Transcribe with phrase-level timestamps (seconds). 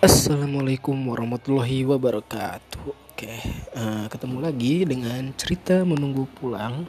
[0.00, 2.88] Assalamualaikum warahmatullahi wabarakatuh.
[2.88, 3.36] Oke,
[3.76, 6.88] uh, ketemu lagi dengan cerita menunggu pulang.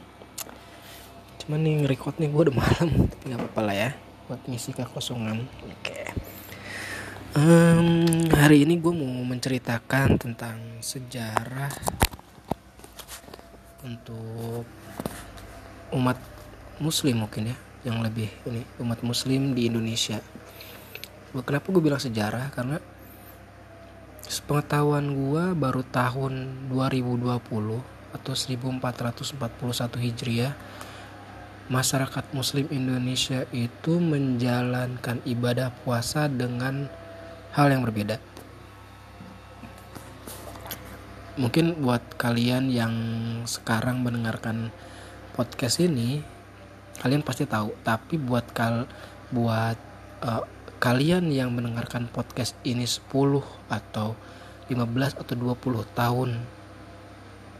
[1.36, 3.90] Cuman nih record nih gue udah malam, tapi nggak apa-apa lah ya,
[4.32, 5.44] buat ngisi kekosongan.
[5.44, 6.08] Oke.
[7.36, 11.68] Um, hari ini gue mau menceritakan tentang sejarah
[13.84, 14.64] untuk
[15.92, 16.16] umat
[16.80, 17.56] Muslim mungkin ya,
[17.92, 20.16] yang lebih ini umat Muslim di Indonesia.
[21.44, 22.48] Kenapa gue bilang sejarah?
[22.56, 22.80] Karena
[24.42, 27.30] sepengetahuan gue baru tahun 2020
[28.10, 30.58] atau 1441 Hijriah
[31.70, 36.90] masyarakat muslim Indonesia itu menjalankan ibadah puasa dengan
[37.54, 38.18] hal yang berbeda.
[41.38, 42.94] Mungkin buat kalian yang
[43.46, 44.74] sekarang mendengarkan
[45.38, 46.18] podcast ini
[46.98, 47.78] kalian pasti tahu.
[47.86, 48.90] Tapi buat kal
[49.30, 49.78] buat
[50.26, 50.42] uh,
[50.82, 53.06] kalian yang mendengarkan podcast ini 10
[53.70, 54.18] atau
[54.66, 56.42] 15 atau 20 tahun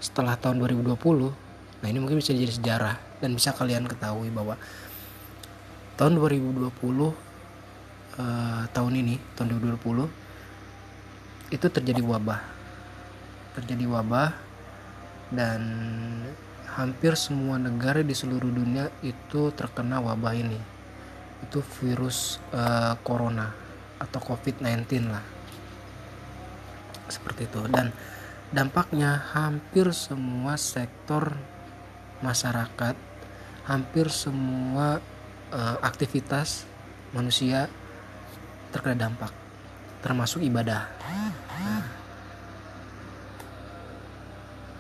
[0.02, 0.98] setelah tahun 2020
[1.78, 4.58] nah ini mungkin bisa jadi sejarah dan bisa kalian ketahui bahwa
[5.94, 7.14] tahun 2020 uh,
[8.19, 12.41] eh, tahun ini tahun 2020 itu terjadi wabah.
[13.61, 14.33] Terjadi wabah
[15.28, 15.62] dan
[16.72, 20.81] hampir semua negara di seluruh dunia itu terkena wabah ini
[21.42, 23.50] itu virus uh, corona
[23.98, 25.24] atau covid-19 lah.
[27.10, 27.60] Seperti itu.
[27.68, 27.92] Dan
[28.52, 31.34] dampaknya hampir semua sektor
[32.22, 32.94] masyarakat
[33.66, 34.98] hampir semua
[35.54, 36.66] uh, aktivitas
[37.14, 37.70] manusia
[38.74, 39.30] terkena dampak
[40.02, 40.90] termasuk ibadah.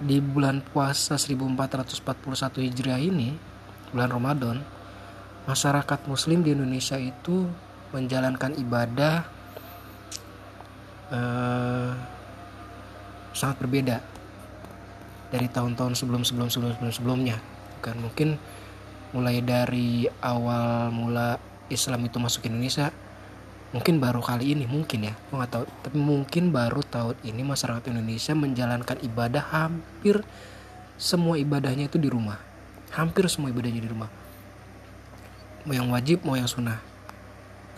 [0.02, 2.02] Di bulan puasa 1441
[2.58, 3.38] Hijriah ini
[3.94, 4.56] bulan Ramadan
[5.42, 7.50] masyarakat muslim di Indonesia itu
[7.90, 9.26] menjalankan ibadah
[11.10, 11.90] eh,
[13.34, 13.96] sangat berbeda
[15.32, 17.36] dari tahun-tahun sebelum-sebelum sebelum sebelumnya.
[17.82, 18.38] Kan mungkin
[19.12, 21.36] mulai dari awal mula
[21.68, 22.92] Islam itu masuk Indonesia
[23.72, 25.64] mungkin baru kali ini mungkin ya gue nggak tahu.
[25.90, 30.22] Tapi mungkin baru tahun ini masyarakat Indonesia menjalankan ibadah hampir
[31.00, 32.38] semua ibadahnya itu di rumah.
[32.92, 34.21] Hampir semua ibadahnya di rumah
[35.62, 36.82] mau yang wajib mau yang sunnah.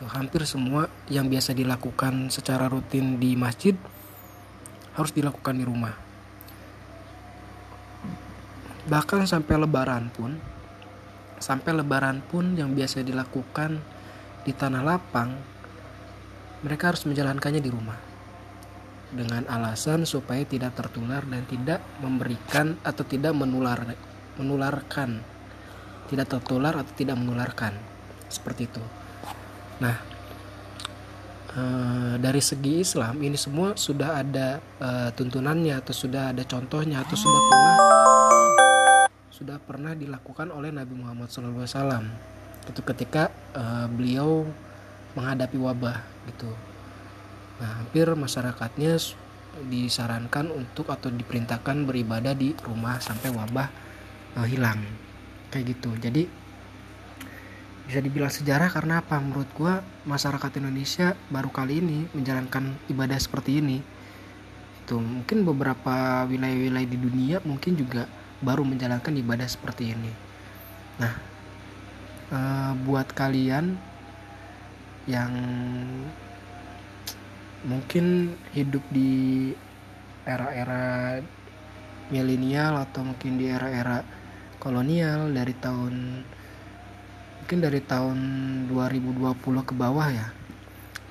[0.01, 3.77] Tuh, hampir semua yang biasa dilakukan secara rutin di masjid
[4.97, 5.95] harus dilakukan di rumah.
[8.85, 10.37] Bahkan sampai lebaran pun
[11.41, 13.77] sampai lebaran pun yang biasa dilakukan
[14.45, 15.37] di tanah lapang
[16.65, 18.01] mereka harus menjalankannya di rumah.
[19.15, 23.95] Dengan alasan supaya tidak tertular dan tidak memberikan atau tidak menular
[24.35, 25.34] menularkan
[26.09, 27.73] tidak tertular atau tidak menularkan
[28.29, 28.85] seperti itu.
[29.81, 29.97] Nah,
[31.55, 31.63] e,
[32.21, 37.41] dari segi Islam ini semua sudah ada e, tuntunannya atau sudah ada contohnya atau sudah
[37.49, 37.77] pernah
[39.35, 42.07] sudah pernah dilakukan oleh Nabi Muhammad SAW.
[42.71, 44.47] Itu ketika e, beliau
[45.15, 45.99] menghadapi wabah
[46.31, 46.51] gitu.
[47.63, 48.99] Nah, hampir masyarakatnya
[49.71, 53.71] disarankan untuk atau diperintahkan beribadah di rumah sampai wabah
[54.51, 54.83] hilang
[55.55, 55.95] kayak gitu.
[56.03, 56.27] Jadi
[57.87, 59.23] bisa dibilang sejarah karena apa?
[59.23, 59.75] Menurut gue
[60.09, 63.79] masyarakat Indonesia baru kali ini menjalankan ibadah seperti ini.
[64.91, 68.11] Tuh mungkin beberapa wilayah-wilayah di dunia mungkin juga
[68.43, 70.13] baru menjalankan ibadah seperti ini.
[70.99, 71.15] Nah
[72.33, 72.39] e,
[72.83, 73.79] buat kalian
[75.05, 75.33] yang
[77.65, 79.53] mungkin hidup di
[80.25, 81.21] era-era
[82.09, 84.05] milenial atau mungkin di era-era
[84.65, 86.25] kolonial dari tahun
[87.45, 88.19] mungkin dari tahun
[88.73, 89.37] 2020
[89.69, 90.33] ke bawah ya.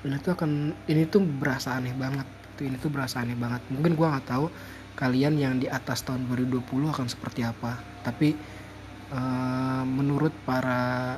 [0.02, 2.26] Ini tuh akan ini tuh berasa aneh banget.
[2.58, 3.62] Tuh ini tuh berasa aneh banget.
[3.70, 4.50] Mungkin gua nggak tahu
[4.98, 7.78] kalian yang di atas tahun 2020 akan seperti apa.
[8.02, 8.34] Tapi
[9.14, 11.14] uh, menurut para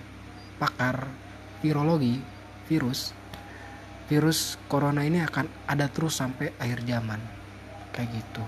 [0.60, 1.08] pakar
[1.64, 2.20] virologi
[2.68, 3.16] virus
[4.12, 7.18] virus corona ini akan ada terus sampai akhir zaman.
[7.96, 8.44] Kayak gitu.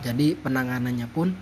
[0.00, 1.36] Jadi penanganannya pun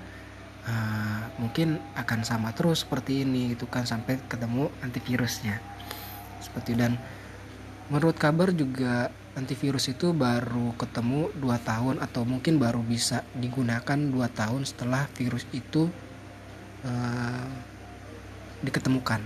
[0.67, 5.63] uh, mungkin akan sama terus seperti ini gitu kan sampai ketemu antivirusnya.
[6.43, 6.99] Seperti dan
[7.87, 14.33] menurut kabar juga antivirus itu baru ketemu dua tahun atau mungkin baru bisa digunakan dua
[14.33, 15.87] tahun setelah virus itu
[16.83, 17.49] uh,
[18.65, 19.21] diketemukan.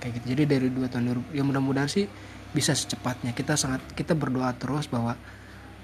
[0.00, 0.26] Kayak gitu.
[0.34, 2.08] Jadi dari dua tahun ya mudah-mudahan sih
[2.50, 3.36] bisa secepatnya.
[3.36, 5.14] Kita sangat kita berdoa terus bahwa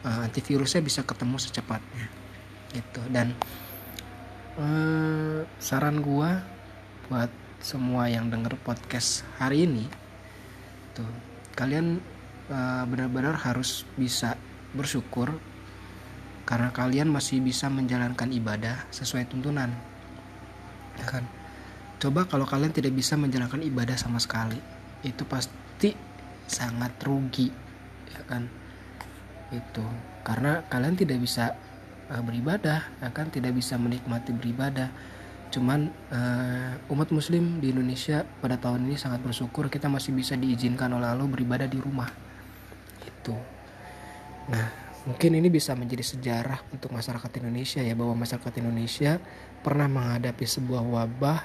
[0.03, 2.07] uh, antivirusnya bisa ketemu secepatnya.
[2.73, 3.01] Gitu.
[3.13, 3.37] Dan
[4.59, 6.45] eh, saran gua
[7.09, 7.31] buat
[7.63, 9.87] semua yang denger podcast hari ini
[10.99, 11.07] tuh
[11.55, 12.03] kalian
[12.51, 14.35] uh, benar-benar harus bisa
[14.75, 15.31] bersyukur
[16.43, 19.71] karena kalian masih bisa menjalankan ibadah sesuai tuntunan
[20.99, 21.25] ya kan?
[22.03, 24.59] Coba kalau kalian tidak bisa menjalankan ibadah sama sekali
[25.07, 25.95] itu pasti
[26.51, 27.47] sangat rugi
[28.11, 28.51] ya kan?
[29.55, 29.87] Itu
[30.27, 31.55] karena kalian tidak bisa
[32.13, 34.93] uh, beribadah ya kan tidak bisa menikmati beribadah.
[35.53, 40.93] Cuman uh, umat muslim di Indonesia pada tahun ini sangat bersyukur kita masih bisa diizinkan
[40.93, 42.09] oleh Allah beribadah di rumah.
[43.05, 43.37] Itu
[44.43, 49.19] nah Mungkin ini bisa menjadi sejarah untuk masyarakat Indonesia ya bahwa masyarakat Indonesia
[49.59, 51.43] pernah menghadapi sebuah wabah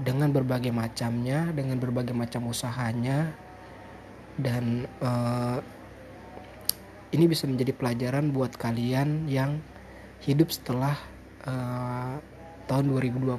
[0.00, 3.36] dengan berbagai macamnya, dengan berbagai macam usahanya
[4.40, 5.60] dan uh,
[7.10, 9.58] ini bisa menjadi pelajaran buat kalian yang
[10.22, 10.94] hidup setelah
[11.42, 12.22] uh,
[12.70, 13.34] tahun 2020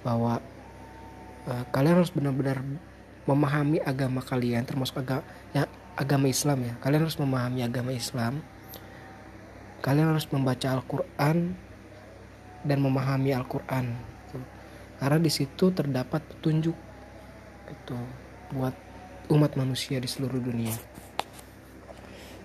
[0.00, 0.40] bahwa
[1.44, 2.64] uh, kalian harus benar-benar
[3.28, 5.22] memahami agama kalian termasuk agama
[5.52, 5.68] ya
[6.00, 6.74] agama Islam ya.
[6.80, 8.40] Kalian harus memahami agama Islam.
[9.84, 11.52] Kalian harus membaca Al-Quran
[12.64, 13.96] dan memahami Al-Quran.
[14.96, 16.76] Karena di situ terdapat petunjuk
[17.68, 17.98] itu
[18.52, 18.76] buat
[19.28, 20.74] umat manusia di seluruh dunia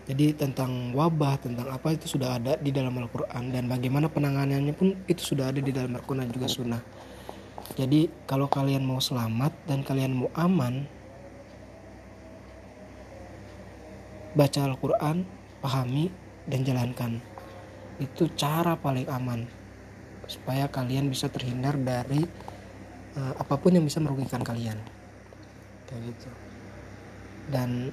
[0.06, 4.94] jadi tentang wabah tentang apa itu sudah ada di dalam Al-Quran dan bagaimana penanganannya pun
[5.10, 6.82] itu sudah ada di dalam Al-Quran juga sunnah
[7.74, 10.86] jadi kalau kalian mau selamat dan kalian mau aman
[14.36, 15.26] baca Al-Quran,
[15.64, 16.14] pahami,
[16.46, 17.18] dan jalankan.
[17.98, 19.48] Itu cara paling aman
[20.30, 22.22] supaya kalian bisa terhindar dari
[23.18, 24.78] uh, apa pun yang bisa merugikan kalian.
[25.90, 26.30] Kayak gitu.
[27.50, 27.90] Dan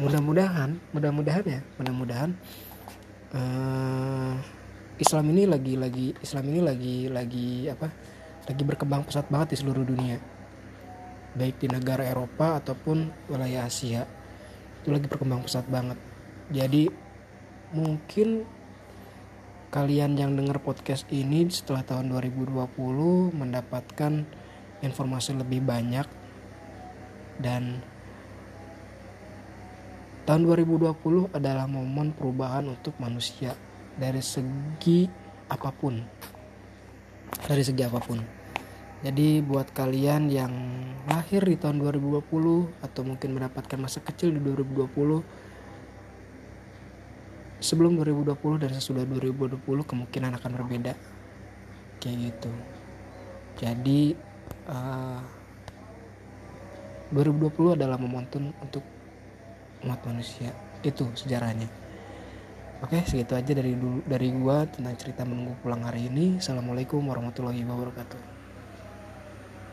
[0.00, 2.30] mudah-mudahan, mudah-mudahan ya, mudah-mudahan
[3.36, 4.34] uh,
[5.00, 7.88] Islam ini lagi lagi Islam ini lagi lagi apa?
[8.48, 10.18] Lagi berkembang pesat banget di seluruh dunia.
[11.36, 14.02] Baik di negara Eropa ataupun wilayah Asia
[14.80, 16.00] itu lagi berkembang pesat banget
[16.48, 16.88] jadi
[17.76, 18.48] mungkin
[19.70, 22.74] kalian yang dengar podcast ini setelah tahun 2020
[23.30, 24.26] mendapatkan
[24.82, 26.08] informasi lebih banyak
[27.38, 27.84] dan
[30.30, 33.50] tahun 2020 adalah momen perubahan untuk manusia.
[33.98, 35.10] Dari segi
[35.50, 35.98] apa pun.
[37.50, 38.22] Dari segi apa pun.
[39.02, 40.54] Jadi buat kalian yang
[41.10, 42.22] lahir di tahun 2020
[42.78, 45.18] atau mungkin mendapatkan masa kecil di 2020
[47.58, 50.94] sebelum 2020 dan sesudah 2020 kemungkinan akan berbeda.
[51.98, 52.54] Kayak gitu.
[53.58, 54.14] Jadi
[54.70, 55.18] uh,
[57.10, 58.99] eh, 2020 adalah momentum untuk
[59.84, 60.50] umat manusia
[60.80, 61.68] itu sejarahnya.
[62.80, 63.76] Oke segitu aja dari
[64.08, 66.40] dari gua tentang cerita menunggu pulang hari ini.
[66.40, 68.39] Assalamualaikum warahmatullahi wabarakatuh